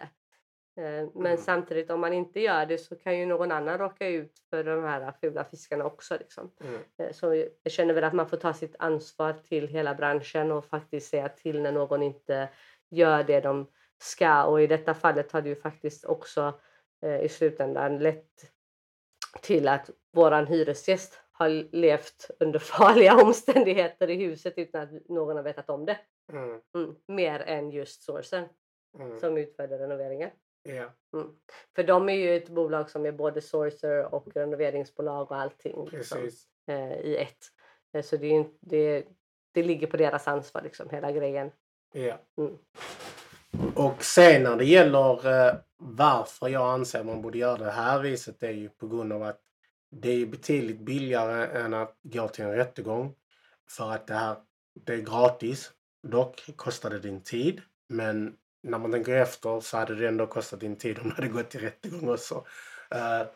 Eh, 0.78 1.10
men 1.14 1.26
Mm. 1.26 1.38
samtidigt 1.38 1.90
om 1.92 2.00
man 2.00 2.14
inte 2.14 2.40
gör 2.40 2.66
det 2.66 2.78
så 2.78 2.96
kan 2.96 3.18
ju 3.20 3.26
någon 3.26 3.52
annan 3.52 3.78
råka 3.78 4.08
ut 4.08 4.40
för 4.50 4.64
de 4.64 4.84
här 4.84 5.14
fula 5.22 5.44
fiskarna 5.44 5.86
också. 5.86 6.18
Liksom. 6.20 6.52
Mm. 6.64 6.82
Eh, 6.98 7.12
Så 7.12 7.36
jag 7.64 7.72
känner 7.72 7.94
väl 7.94 8.04
att 8.04 8.14
man 8.14 8.30
får 8.30 8.38
ta 8.38 8.54
sitt 8.54 8.76
ansvar 8.80 9.34
till 9.34 9.68
hela 9.68 9.96
branschen 9.96 10.52
och 10.52 10.66
faktiskt 10.66 11.10
säga 11.10 11.30
till 11.30 11.62
när 11.62 11.72
någon 11.72 12.04
inte 12.04 12.50
gör 12.90 13.24
det 13.24 13.42
de 13.42 13.68
ska. 13.98 14.44
Och 14.44 14.62
i 14.62 14.68
detta 14.68 14.94
fallet 14.94 15.32
har 15.32 15.42
det 15.42 15.50
ju 15.50 15.56
faktiskt 15.56 16.06
också 16.06 16.60
eh, 17.02 17.20
i 17.22 17.30
slutändan 17.30 18.00
lett 18.00 18.52
till 19.42 19.68
att 19.68 19.90
våran 20.14 20.48
hyresgäst 20.48 21.22
har 21.38 21.50
levt 21.76 22.30
under 22.40 22.60
farliga 22.74 23.16
omständigheter 23.24 24.10
i 24.10 24.16
huset 24.16 24.54
utan 24.58 24.82
att 24.82 25.10
någon 25.10 25.36
har 25.36 25.44
vetat 25.44 25.70
om 25.70 25.86
det. 25.86 25.98
Mm. 26.34 26.60
Mm. 26.76 26.96
Mer 27.08 27.40
än 27.40 27.72
just 27.72 28.04
sourcen 28.04 28.46
Mm. 29.00 29.20
som 29.20 29.38
utförde 29.38 29.78
renoveringen. 29.78 30.30
Ja. 30.64 30.86
För 31.76 31.84
de 31.84 32.10
är 32.10 32.14
ju 32.14 32.36
ett 32.38 32.50
bolag 32.50 32.90
som 32.90 33.06
är 33.06 33.12
både 33.12 33.42
sourcer 33.42 34.14
och 34.16 34.28
renoveringsbolag 34.36 35.32
och 35.32 35.38
allting. 35.38 35.90
liksom 35.92 36.30
eh, 36.68 36.92
i 37.00 37.18
ett. 37.18 37.38
Eh, 37.94 38.02
Så 38.04 38.18
det, 38.18 38.36
är 38.36 38.46
det, 38.62 39.06
det 39.54 39.64
ligger 39.64 39.88
på 39.88 39.98
deras 39.98 40.28
ansvar, 40.28 40.62
liksom, 40.62 40.90
hela 40.90 41.12
grejen. 41.12 41.52
Ja. 41.94 42.18
Mm. 42.38 42.58
Och 43.76 44.04
sen 44.04 44.44
när 44.44 44.56
det 44.56 44.66
gäller 44.66 45.48
eh, 45.48 45.56
varför 45.78 46.48
jag 46.48 46.74
anser 46.74 47.04
man 47.04 47.22
borde 47.22 47.38
göra 47.38 47.58
det 47.58 47.72
här 47.72 48.00
viset 48.00 48.44
är 48.44 48.52
ju 48.52 48.70
på 48.70 48.88
grund 48.88 49.14
av 49.14 49.24
att 49.24 49.42
det 50.02 50.10
är 50.10 50.26
betydligt 50.26 50.80
billigare 50.80 51.60
än 51.60 51.74
att 51.74 51.96
gå 52.04 52.28
till 52.28 52.46
en 52.46 52.56
rättegång. 52.56 53.14
För 53.70 53.92
att 53.92 54.08
det 54.08 54.14
här 54.14 54.36
det 54.86 54.94
är 54.94 54.98
gratis. 54.98 55.72
Dock 56.08 56.50
kostar 56.56 56.90
det 56.90 57.00
din 57.00 57.22
tid. 57.22 57.62
Men 57.90 58.34
när 58.64 58.78
man 58.78 58.92
tänker 58.92 59.16
efter 59.16 59.60
så 59.60 59.78
hade 59.78 59.96
det 59.96 60.08
ändå 60.08 60.28
kostat 60.28 60.60
din 60.60 60.76
tid 60.76 61.00
om 61.00 61.10
du 61.10 61.16
hade 61.16 61.28
gått 61.28 61.50
till 61.50 61.60
rättegång 61.60 62.10
också. 62.10 62.46
Eh, 62.92 63.28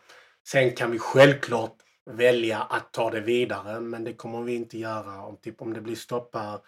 sen 0.48 0.70
kan 0.70 0.90
vi 0.90 0.98
självklart 0.98 1.76
välja 2.10 2.58
att 2.58 2.92
ta 2.92 3.10
det 3.10 3.20
vidare 3.20 3.80
men 3.80 4.04
det 4.04 4.12
kommer 4.12 4.42
vi 4.42 4.54
inte 4.54 4.78
göra. 4.78 5.22
Om, 5.22 5.36
typ, 5.36 5.62
om 5.62 5.72
det 5.72 5.80
blir 5.80 5.96
stopp 5.96 6.34
här 6.34 6.58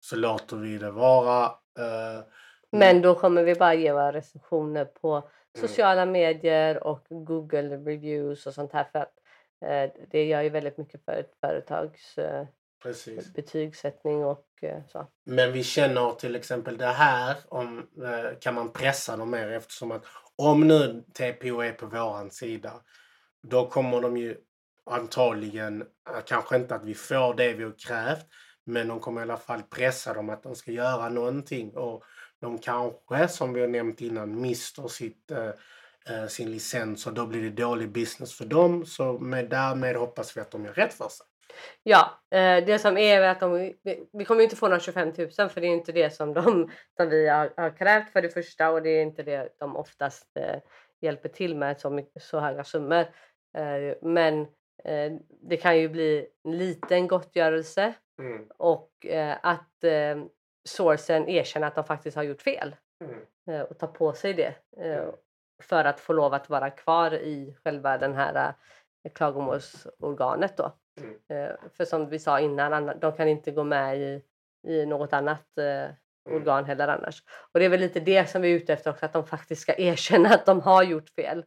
så 0.00 0.16
låter 0.16 0.56
vi 0.56 0.78
det 0.78 0.90
vara. 0.90 1.44
Eh, 1.78 2.24
Men 2.70 3.02
då 3.02 3.14
kommer 3.14 3.42
vi 3.42 3.54
bara 3.54 3.74
ge 3.74 3.92
våra 3.92 4.12
recensioner 4.12 4.84
på 4.84 5.28
sociala 5.58 6.06
medier 6.06 6.86
och 6.86 7.06
Google 7.08 7.76
reviews 7.76 8.46
och 8.46 8.54
sånt 8.54 8.72
här. 8.72 8.84
För 8.92 8.98
att 8.98 9.12
det 10.10 10.24
gör 10.24 10.42
ju 10.42 10.48
väldigt 10.48 10.78
mycket 10.78 11.04
för 11.04 11.12
ett 11.12 11.32
företags 11.40 12.18
eh, 12.18 12.46
Precis. 12.82 13.32
betygssättning 13.32 14.24
och 14.24 14.48
eh, 14.62 14.82
så. 14.88 15.06
Men 15.24 15.52
vi 15.52 15.62
känner 15.62 16.12
till 16.12 16.36
exempel 16.36 16.76
det 16.78 16.86
här 16.86 17.36
om, 17.48 17.78
eh, 17.78 18.38
kan 18.40 18.54
man 18.54 18.72
pressa 18.72 19.16
dem 19.16 19.30
mer 19.30 19.50
eftersom 19.50 19.92
att 19.92 20.04
om 20.36 20.68
nu 20.68 21.04
TPO 21.12 21.60
är 21.60 21.72
på 21.72 21.86
våran 21.86 22.30
sida 22.30 22.72
då 23.42 23.66
kommer 23.66 24.00
de 24.00 24.16
ju 24.16 24.36
antagligen, 24.90 25.82
eh, 25.82 26.20
kanske 26.26 26.56
inte 26.56 26.74
att 26.74 26.84
vi 26.84 26.94
får 26.94 27.34
det 27.34 27.52
vi 27.52 27.64
har 27.64 27.78
krävt 27.86 28.26
men 28.64 28.88
de 28.88 29.00
kommer 29.00 29.20
i 29.20 29.22
alla 29.22 29.36
fall 29.36 29.62
pressa 29.62 30.14
dem 30.14 30.30
att 30.30 30.42
de 30.42 30.54
ska 30.54 30.72
göra 30.72 31.08
någonting 31.08 31.76
och 31.76 32.04
de 32.40 32.58
kanske 32.58 33.28
som 33.28 33.52
vi 33.52 33.60
har 33.60 33.68
nämnt 33.68 34.00
innan 34.00 34.40
mister 34.40 34.88
sitt, 34.88 35.30
eh, 36.10 36.26
sin 36.26 36.50
licens 36.50 37.06
och 37.06 37.14
då 37.14 37.26
blir 37.26 37.42
det 37.42 37.62
dålig 37.62 37.88
business 37.92 38.34
för 38.38 38.44
dem 38.44 38.86
så 38.86 39.12
med, 39.12 39.48
därmed 39.50 39.96
hoppas 39.96 40.36
vi 40.36 40.40
att 40.40 40.50
de 40.50 40.64
gör 40.64 40.72
rätt 40.72 40.94
för 40.94 41.08
sig. 41.08 41.26
Ja, 41.82 42.20
eh, 42.30 42.64
det 42.64 42.78
som 42.78 42.96
är 42.98 43.20
att 43.20 43.40
de, 43.40 43.74
vi, 44.12 44.24
kommer 44.24 44.42
inte 44.42 44.56
få 44.56 44.68
några 44.68 44.80
25 44.80 45.08
000 45.18 45.30
för 45.48 45.60
det 45.60 45.66
är 45.66 45.72
inte 45.72 45.92
det 45.92 46.10
som, 46.10 46.34
de, 46.34 46.70
som 46.96 47.08
vi 47.08 47.28
har, 47.28 47.52
har 47.56 47.76
krävt 47.76 48.12
för 48.12 48.22
det 48.22 48.28
första 48.28 48.70
och 48.70 48.82
det 48.82 48.90
är 48.90 49.02
inte 49.02 49.22
det 49.22 49.48
de 49.58 49.76
oftast 49.76 50.36
eh, 50.36 50.56
hjälper 51.00 51.28
till 51.28 51.56
med 51.56 51.80
så, 51.80 52.04
så 52.20 52.40
höga 52.40 52.64
summor. 52.64 53.04
Men 54.02 54.46
det 55.42 55.56
kan 55.56 55.78
ju 55.78 55.88
bli 55.88 56.26
en 56.44 56.58
liten 56.58 57.08
gottgörelse 57.08 57.94
Mm. 58.18 58.46
och 58.56 58.90
att 59.40 59.84
sourcen 60.68 61.28
erkänner 61.28 61.66
att 61.66 61.74
de 61.74 61.84
faktiskt 61.84 62.16
har 62.16 62.22
gjort 62.22 62.42
fel 62.42 62.76
Mm. 63.48 63.66
och 63.66 63.78
tar 63.78 63.86
på 63.86 64.12
sig 64.12 64.34
det 64.34 64.54
Mm. 64.76 65.10
För 65.62 65.84
att 65.84 66.00
få 66.00 66.12
lov 66.12 66.34
att 66.34 66.50
vara 66.50 66.70
kvar 66.70 67.14
i 67.14 67.56
själva 67.64 67.98
den 67.98 68.14
här 68.14 68.54
eh, 69.04 69.12
klagomålsorganet 69.12 70.56
då. 70.56 70.72
Mm. 71.00 71.14
Eh, 71.28 71.56
för 71.72 71.84
som 71.84 72.08
vi 72.08 72.18
sa 72.18 72.40
innan, 72.40 72.98
de 73.00 73.12
kan 73.12 73.28
inte 73.28 73.50
gå 73.50 73.64
med 73.64 73.98
i, 73.98 74.22
i 74.68 74.86
något 74.86 75.12
annat 75.12 75.58
eh, 75.58 75.90
Mm. 76.28 76.40
organ 76.42 76.64
heller 76.64 76.88
annars. 76.88 77.22
Och 77.52 77.58
det 77.60 77.64
är 77.64 77.68
väl 77.68 77.80
lite 77.80 78.00
det 78.00 78.30
som 78.30 78.42
vi 78.42 78.52
är 78.52 78.56
ute 78.56 78.72
efter 78.72 78.90
också, 78.90 79.06
att 79.06 79.12
de 79.12 79.26
faktiskt 79.26 79.62
ska 79.62 79.74
erkänna 79.78 80.28
att 80.28 80.46
de 80.46 80.60
har 80.60 80.82
gjort 80.82 81.10
fel. 81.10 81.44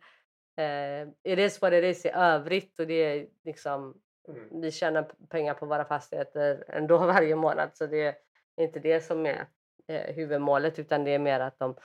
Eh, 0.57 1.31
it 1.33 1.39
is 1.39 1.61
what 1.61 1.73
it 1.73 1.83
is 1.83 2.05
i 2.05 2.09
övrigt 2.09 2.79
och 2.79 2.87
det 2.87 2.93
är 2.93 3.27
liksom 3.45 4.01
Mm. 4.27 4.61
vi 4.61 4.71
tjänar 4.71 5.11
pengar 5.29 5.53
på 5.53 5.65
våra 5.65 5.85
fastigheter 5.85 6.63
ändå 6.67 6.97
varje 7.07 7.35
månad 7.35 7.69
så 7.73 7.85
det 7.85 8.01
är 8.05 8.15
inte 8.61 8.79
det 8.79 9.01
som 9.01 9.25
är 9.25 9.45
eh, 9.87 10.15
huvudmålet 10.15 10.79
utan 10.79 11.03
det 11.03 11.11
är 11.11 11.19
mer 11.19 11.39
att 11.39 11.59
de 11.59 11.75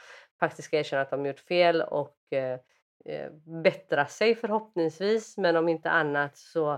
faktiskt 0.41 0.69
ska 0.69 0.79
erkänna 0.79 1.03
att 1.03 1.11
de 1.11 1.27
gjort 1.27 1.41
fel 1.41 1.83
och 1.83 2.19
eh, 2.31 2.59
eh, 3.05 3.31
bättra 3.63 4.07
sig 4.07 4.35
förhoppningsvis 4.35 5.39
men 5.39 5.57
om 5.57 5.69
inte 5.69 5.91
annat 5.91 6.37
så 6.37 6.73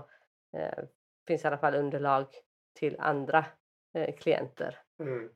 eh, 0.57 0.83
finns 1.27 1.43
i 1.43 1.47
alla 1.47 1.57
fall 1.57 1.75
underlag 1.75 2.25
till 2.73 2.95
andra 2.99 3.45
klienter 4.17 4.79
Mm. 4.99 5.29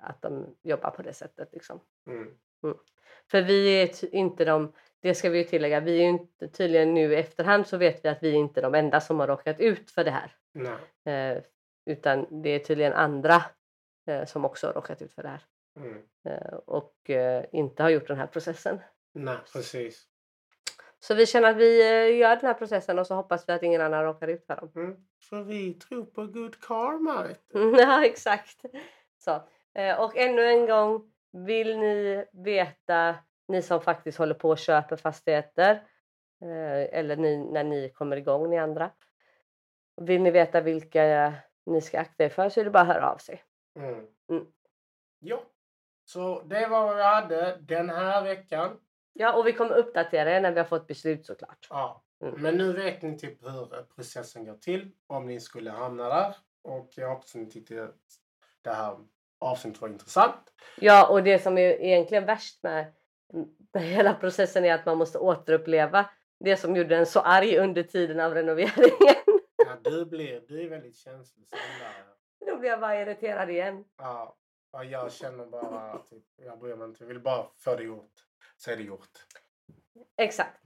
att 0.00 0.22
de 0.22 0.56
jobbar 0.62 0.90
på 0.90 1.02
det 1.02 1.12
sättet. 1.12 1.48
Liksom. 1.52 1.80
Mm. 2.06 2.36
För 3.30 3.42
vi 3.42 3.82
är 3.82 4.14
inte 4.14 4.44
de, 4.44 4.72
det 5.00 5.14
ska 5.14 5.30
vi 5.30 5.38
ju 5.38 5.44
tillägga, 5.44 5.80
vi 5.80 5.98
är 5.98 6.08
inte, 6.08 6.48
tydligen 6.48 6.94
nu 6.94 7.12
i 7.12 7.16
efterhand 7.16 7.66
så 7.66 7.76
vet 7.76 8.04
vi 8.04 8.08
att 8.08 8.22
vi 8.22 8.30
är 8.30 8.34
inte 8.34 8.60
de 8.60 8.74
enda 8.74 9.00
som 9.00 9.20
har 9.20 9.26
råkat 9.26 9.60
ut 9.60 9.90
för 9.90 10.04
det 10.04 10.10
här. 10.10 10.34
Eh, 11.04 11.42
utan 11.86 12.42
det 12.42 12.50
är 12.50 12.58
tydligen 12.58 12.92
andra 12.92 13.42
eh, 14.06 14.24
som 14.24 14.44
också 14.44 14.66
har 14.66 14.74
råkat 14.74 15.02
ut 15.02 15.12
för 15.12 15.22
det 15.22 15.28
här 15.28 15.42
Mm. 15.80 16.02
eh, 16.24 16.54
och 16.66 17.10
eh, 17.10 17.44
inte 17.52 17.82
har 17.82 17.90
gjort 17.90 18.08
den 18.08 18.16
här 18.16 18.26
processen. 18.26 18.80
Nej, 19.12 19.38
precis. 19.52 20.06
Så 21.00 21.14
vi 21.14 21.26
känner 21.26 21.50
att 21.50 21.56
vi 21.56 21.80
eh, 21.80 22.18
gör 22.18 22.36
den 22.36 22.46
här 22.46 22.54
processen 22.54 22.98
och 22.98 23.06
så 23.06 23.14
hoppas 23.14 23.48
vi 23.48 23.52
att 23.52 23.62
ingen 23.62 23.80
annan 23.80 24.04
råkar 24.04 24.28
ut 24.28 24.46
för 24.46 24.56
dem. 24.56 24.72
Mm. 24.76 24.96
För 25.28 25.42
vi 25.42 25.74
tror 25.74 26.04
på 26.04 26.26
good 26.26 26.60
karma. 26.60 27.26
ja, 27.78 28.04
exakt. 28.04 28.64
Så. 29.18 29.42
Och 29.98 30.16
ännu 30.16 30.44
en 30.44 30.66
gång, 30.66 31.12
vill 31.32 31.78
ni 31.78 32.24
veta, 32.32 33.14
ni 33.48 33.62
som 33.62 33.80
faktiskt 33.80 34.18
håller 34.18 34.34
på 34.34 34.50
och 34.50 34.58
köper 34.58 34.96
fastigheter 34.96 35.86
eller 36.90 37.16
ni, 37.16 37.36
när 37.36 37.64
ni 37.64 37.90
kommer 37.90 38.16
igång, 38.16 38.50
ni 38.50 38.58
andra. 38.58 38.90
Vill 39.96 40.22
ni 40.22 40.30
veta 40.30 40.60
vilka 40.60 41.34
ni 41.66 41.80
ska 41.80 42.00
akta 42.00 42.24
er 42.24 42.28
för 42.28 42.48
så 42.48 42.60
är 42.60 42.64
det 42.64 42.70
bara 42.70 42.80
att 42.80 42.86
höra 42.86 43.10
av 43.10 43.18
sig. 43.18 43.42
Mm. 43.76 44.06
Mm. 44.30 44.46
Ja. 45.18 45.42
Så 46.08 46.42
det 46.42 46.66
var 46.66 46.86
vad 46.86 46.96
vi 46.96 47.02
hade 47.02 47.58
den 47.60 47.90
här 47.90 48.24
veckan. 48.24 48.80
Ja, 49.12 49.32
och 49.32 49.46
vi 49.46 49.52
kommer 49.52 49.76
uppdatera 49.76 50.36
er 50.36 50.40
när 50.40 50.52
vi 50.52 50.58
har 50.58 50.66
fått 50.66 50.86
beslut 50.86 51.26
såklart. 51.26 51.66
Ja. 51.70 52.04
Mm. 52.22 52.42
Men 52.42 52.56
nu 52.56 52.72
vet 52.72 53.02
ni 53.02 53.18
typ 53.18 53.44
hur 53.44 53.94
processen 53.94 54.44
går 54.44 54.54
till 54.54 54.90
om 55.06 55.26
ni 55.26 55.40
skulle 55.40 55.70
hamna 55.70 56.08
där. 56.08 56.36
och 56.62 56.90
jag 56.94 57.08
hoppas 57.08 57.34
att 57.34 57.40
ni 57.40 57.50
tyckte 57.50 57.88
det 58.62 58.70
här 58.70 58.96
avsnittet 59.38 59.80
var 59.80 59.88
intressant. 59.88 60.52
Ja, 60.80 61.08
och 61.08 61.22
det 61.22 61.38
som 61.38 61.58
är 61.58 61.82
egentligen 61.82 62.24
värst 62.24 62.62
med, 62.62 62.92
hela 63.78 64.14
processen 64.14 64.64
är 64.64 64.74
att 64.74 64.86
man 64.86 64.98
måste 64.98 65.18
återuppleva 65.18 66.10
det 66.40 66.56
som 66.56 66.76
gjorde 66.76 66.96
en 66.96 67.06
så 67.06 67.20
arg 67.20 67.58
under 67.58 67.82
tiden 67.82 68.20
av 68.20 68.34
renoveringen. 68.34 68.90
Ja, 69.56 69.90
du, 69.90 70.06
blir, 70.06 70.44
du 70.48 70.62
är 70.64 70.68
väldigt 70.68 71.04
där. 71.04 71.24
Då 72.46 72.56
blir 72.58 72.70
jag 72.70 72.80
bara 72.80 73.00
irriterad 73.00 73.50
igen. 73.50 73.84
Ja, 73.98 74.36
ja, 74.72 74.84
jag 74.84 75.12
känner 75.12 75.46
bara 75.46 75.98
typ, 75.98 76.24
jag 76.36 76.58
bryr 76.58 76.74
mig 76.76 76.88
inte. 76.88 77.04
Jag 77.04 77.08
vill 77.08 77.20
bara 77.20 77.46
få 77.58 77.76
det 77.76 77.82
gjort. 77.82 78.12
Så 78.56 78.70
är 78.70 78.76
det 78.76 78.82
gjort. 78.82 79.08
Exakt. 80.16 80.60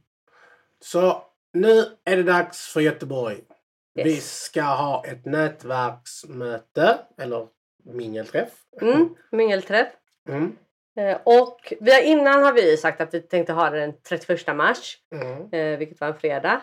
Så 0.80 1.22
nu 1.52 1.96
är 2.04 2.16
det 2.16 2.22
dags 2.22 2.72
för 2.72 2.80
Göteborg. 2.80 3.34
Yes. 3.34 4.06
Vi 4.06 4.16
ska 4.20 4.62
ha 4.62 5.04
ett 5.06 5.24
nätverksmöte 5.24 6.98
eller 7.18 7.48
mingelträff. 7.84 8.52
Mm, 8.80 9.14
mingelträff. 9.30 9.88
Mm. 10.28 10.56
Eh, 10.96 11.18
och 11.24 11.72
vi 11.80 11.92
har, 11.92 12.00
innan 12.02 12.42
har 12.42 12.52
vi 12.52 12.76
sagt 12.76 13.00
att 13.00 13.14
vi 13.14 13.20
tänkte 13.20 13.52
ha 13.52 13.70
det 13.70 13.80
den 13.80 13.94
31 14.02 14.56
mars, 14.56 14.98
Mm. 15.14 15.48
eh, 15.52 15.78
vilket 15.78 16.00
var 16.00 16.08
en 16.08 16.18
fredag. 16.18 16.62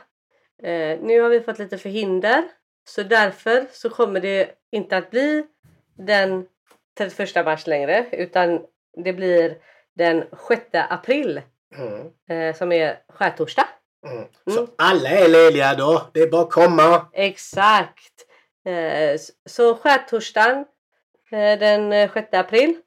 Eh, 0.63 0.99
nu 1.01 1.21
har 1.21 1.29
vi 1.29 1.41
fått 1.41 1.59
lite 1.59 1.77
förhinder 1.77 2.43
så 2.89 3.03
därför 3.03 3.67
så 3.71 3.89
kommer 3.89 4.19
det 4.19 4.51
inte 4.71 4.97
att 4.97 5.09
bli 5.11 5.45
den 5.97 6.47
31 6.97 7.45
mars 7.45 7.67
längre 7.67 8.05
utan 8.11 8.61
det 9.03 9.13
blir 9.13 9.57
den 9.95 10.23
6 10.47 10.61
april 10.73 11.41
Mm. 11.77 12.07
eh, 12.29 12.55
som 12.55 12.71
är 12.71 12.99
skärtorsdag. 13.09 13.67
Mm. 14.07 14.27
Så 14.49 14.67
alla 14.77 15.09
är 15.09 15.27
lediga 15.27 15.75
då. 15.75 16.09
Det 16.13 16.19
är 16.21 16.27
bara 16.29 16.41
att 16.41 16.51
komma. 16.51 17.07
Exakt! 17.13 18.25
Eh, 18.65 19.19
så 19.45 19.75
skärtorsdagen 19.75 20.65
eh, 21.31 21.59
den 21.59 21.93
eh, 21.93 22.13
6 22.13 22.27
april 22.33 22.81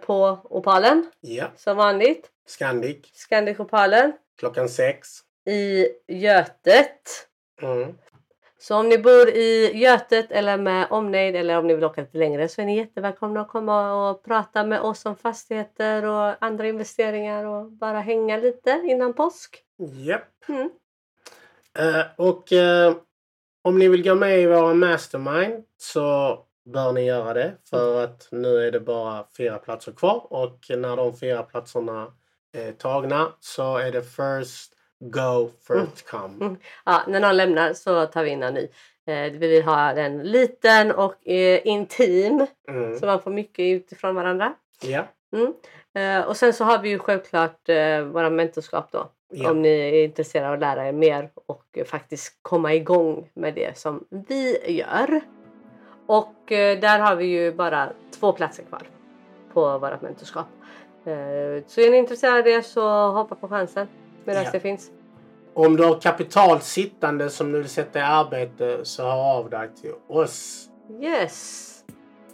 på 0.00 0.38
Opalen 0.44 1.10
Ja, 1.20 1.50
som 1.56 1.76
vanligt. 1.76 2.30
Scandic. 2.46 3.10
Scandic 3.14 3.60
Opalen 3.60 4.12
Klockan 4.38 4.68
sex. 4.68 5.08
i 5.46 5.86
Götet. 6.08 7.28
Mm. 7.62 7.98
Så 8.66 8.76
om 8.76 8.88
ni 8.88 8.98
bor 8.98 9.28
i 9.28 9.72
Götet 9.74 10.30
eller 10.30 10.58
med 10.58 10.86
omnejd 10.90 11.36
eller 11.36 11.58
om 11.58 11.66
ni 11.66 11.74
vill 11.74 11.84
åka 11.84 12.00
lite 12.00 12.18
längre 12.18 12.48
så 12.48 12.60
är 12.60 12.66
ni 12.66 12.76
jättevälkomna 12.76 13.40
att 13.40 13.48
komma 13.48 14.10
och 14.10 14.24
prata 14.24 14.64
med 14.64 14.80
oss 14.80 15.06
om 15.06 15.16
fastigheter 15.16 16.04
och 16.04 16.44
andra 16.44 16.68
investeringar 16.68 17.44
och 17.44 17.70
bara 17.70 18.00
hänga 18.00 18.36
lite 18.36 18.82
innan 18.84 19.14
påsk. 19.14 19.62
Japp. 19.78 20.48
Mm. 20.48 20.70
Eh, 21.78 22.06
och 22.16 22.52
eh, 22.52 22.96
om 23.62 23.78
ni 23.78 23.88
vill 23.88 24.04
gå 24.04 24.14
med 24.14 24.40
i 24.40 24.46
våra 24.46 24.74
mastermind 24.74 25.64
så 25.76 26.38
bör 26.64 26.92
ni 26.92 27.04
göra 27.04 27.34
det. 27.34 27.52
För 27.70 28.04
att 28.04 28.28
nu 28.30 28.66
är 28.66 28.72
det 28.72 28.80
bara 28.80 29.26
fyra 29.36 29.58
platser 29.58 29.92
kvar 29.92 30.26
och 30.32 30.58
när 30.68 30.96
de 30.96 31.16
fyra 31.16 31.42
platserna 31.42 32.12
är 32.52 32.72
tagna 32.72 33.32
så 33.40 33.76
är 33.76 33.92
det 33.92 34.02
first 34.02 34.75
go, 35.00 35.50
first 35.66 36.10
come. 36.10 36.34
Mm. 36.40 36.56
Ja, 36.84 37.02
när 37.08 37.20
någon 37.20 37.36
lämnar 37.36 37.72
så 37.74 38.06
tar 38.06 38.24
vi 38.24 38.30
in 38.30 38.42
en 38.42 38.54
ny. 38.54 38.68
Eh, 39.06 39.32
vi 39.32 39.48
vill 39.48 39.62
ha 39.62 39.92
den 39.92 40.22
liten 40.22 40.92
och 40.92 41.28
eh, 41.28 41.66
intim 41.66 42.46
Mm. 42.68 42.98
så 42.98 43.06
man 43.06 43.22
får 43.22 43.30
mycket 43.30 43.62
utifrån 43.62 44.14
varandra. 44.14 44.54
Ja. 44.82 45.04
Eh, 46.00 46.20
och 46.26 46.36
sen 46.36 46.52
så 46.52 46.64
har 46.64 46.78
vi 46.78 46.88
ju 46.88 46.98
självklart 46.98 47.68
eh, 47.68 48.00
våra 48.00 48.30
mentorskap 48.30 48.92
då. 48.92 49.08
Ja. 49.32 49.50
Om 49.50 49.62
ni 49.62 49.68
är 49.68 50.04
intresserade 50.04 50.48
av 50.48 50.54
att 50.54 50.60
lära 50.60 50.88
er 50.88 50.92
mer 50.92 51.30
och 51.46 51.78
faktiskt 51.86 52.38
komma 52.42 52.74
igång 52.74 53.30
med 53.34 53.54
det 53.54 53.78
som 53.78 54.04
vi 54.28 54.72
gör. 54.72 55.20
Och 56.06 56.34
där 56.48 56.98
har 56.98 57.16
vi 57.16 57.24
ju 57.26 57.52
bara 57.52 57.92
två 58.20 58.32
platser 58.32 58.62
kvar 58.62 58.82
på 59.52 59.78
vårt 59.78 60.02
mentorskap. 60.02 60.46
Så 61.66 61.80
är 61.80 61.90
ni 61.90 61.96
intresserade 61.96 62.38
av 62.38 62.44
det 62.44 62.62
så 62.62 63.10
hoppa 63.10 63.34
på 63.34 63.48
chansen 63.48 63.88
medan 64.26 64.44
Ja. 64.44 64.50
det 64.52 64.60
finns. 64.60 64.90
Om 65.54 65.76
du 65.76 65.84
har 65.84 66.00
kapital 66.00 66.60
sittande 66.60 67.30
som 67.30 67.52
du 67.52 67.58
vill 67.58 67.68
sätta 67.68 67.98
i 67.98 68.02
arbete 68.02 68.80
så 68.82 69.02
hör 69.02 69.36
av 69.38 69.50
dig 69.50 69.68
till 69.80 69.92
oss. 70.08 70.68
Yes! 71.02 71.72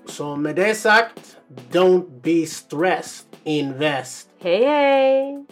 Så 0.07 0.37
med 0.37 0.57
det 0.57 0.75
sagt, 0.75 1.37
don't 1.73 2.21
be 2.23 2.47
stressed, 2.47 3.27
invest. 3.45 4.29
Hej 4.41 4.65
hej! 4.65 5.45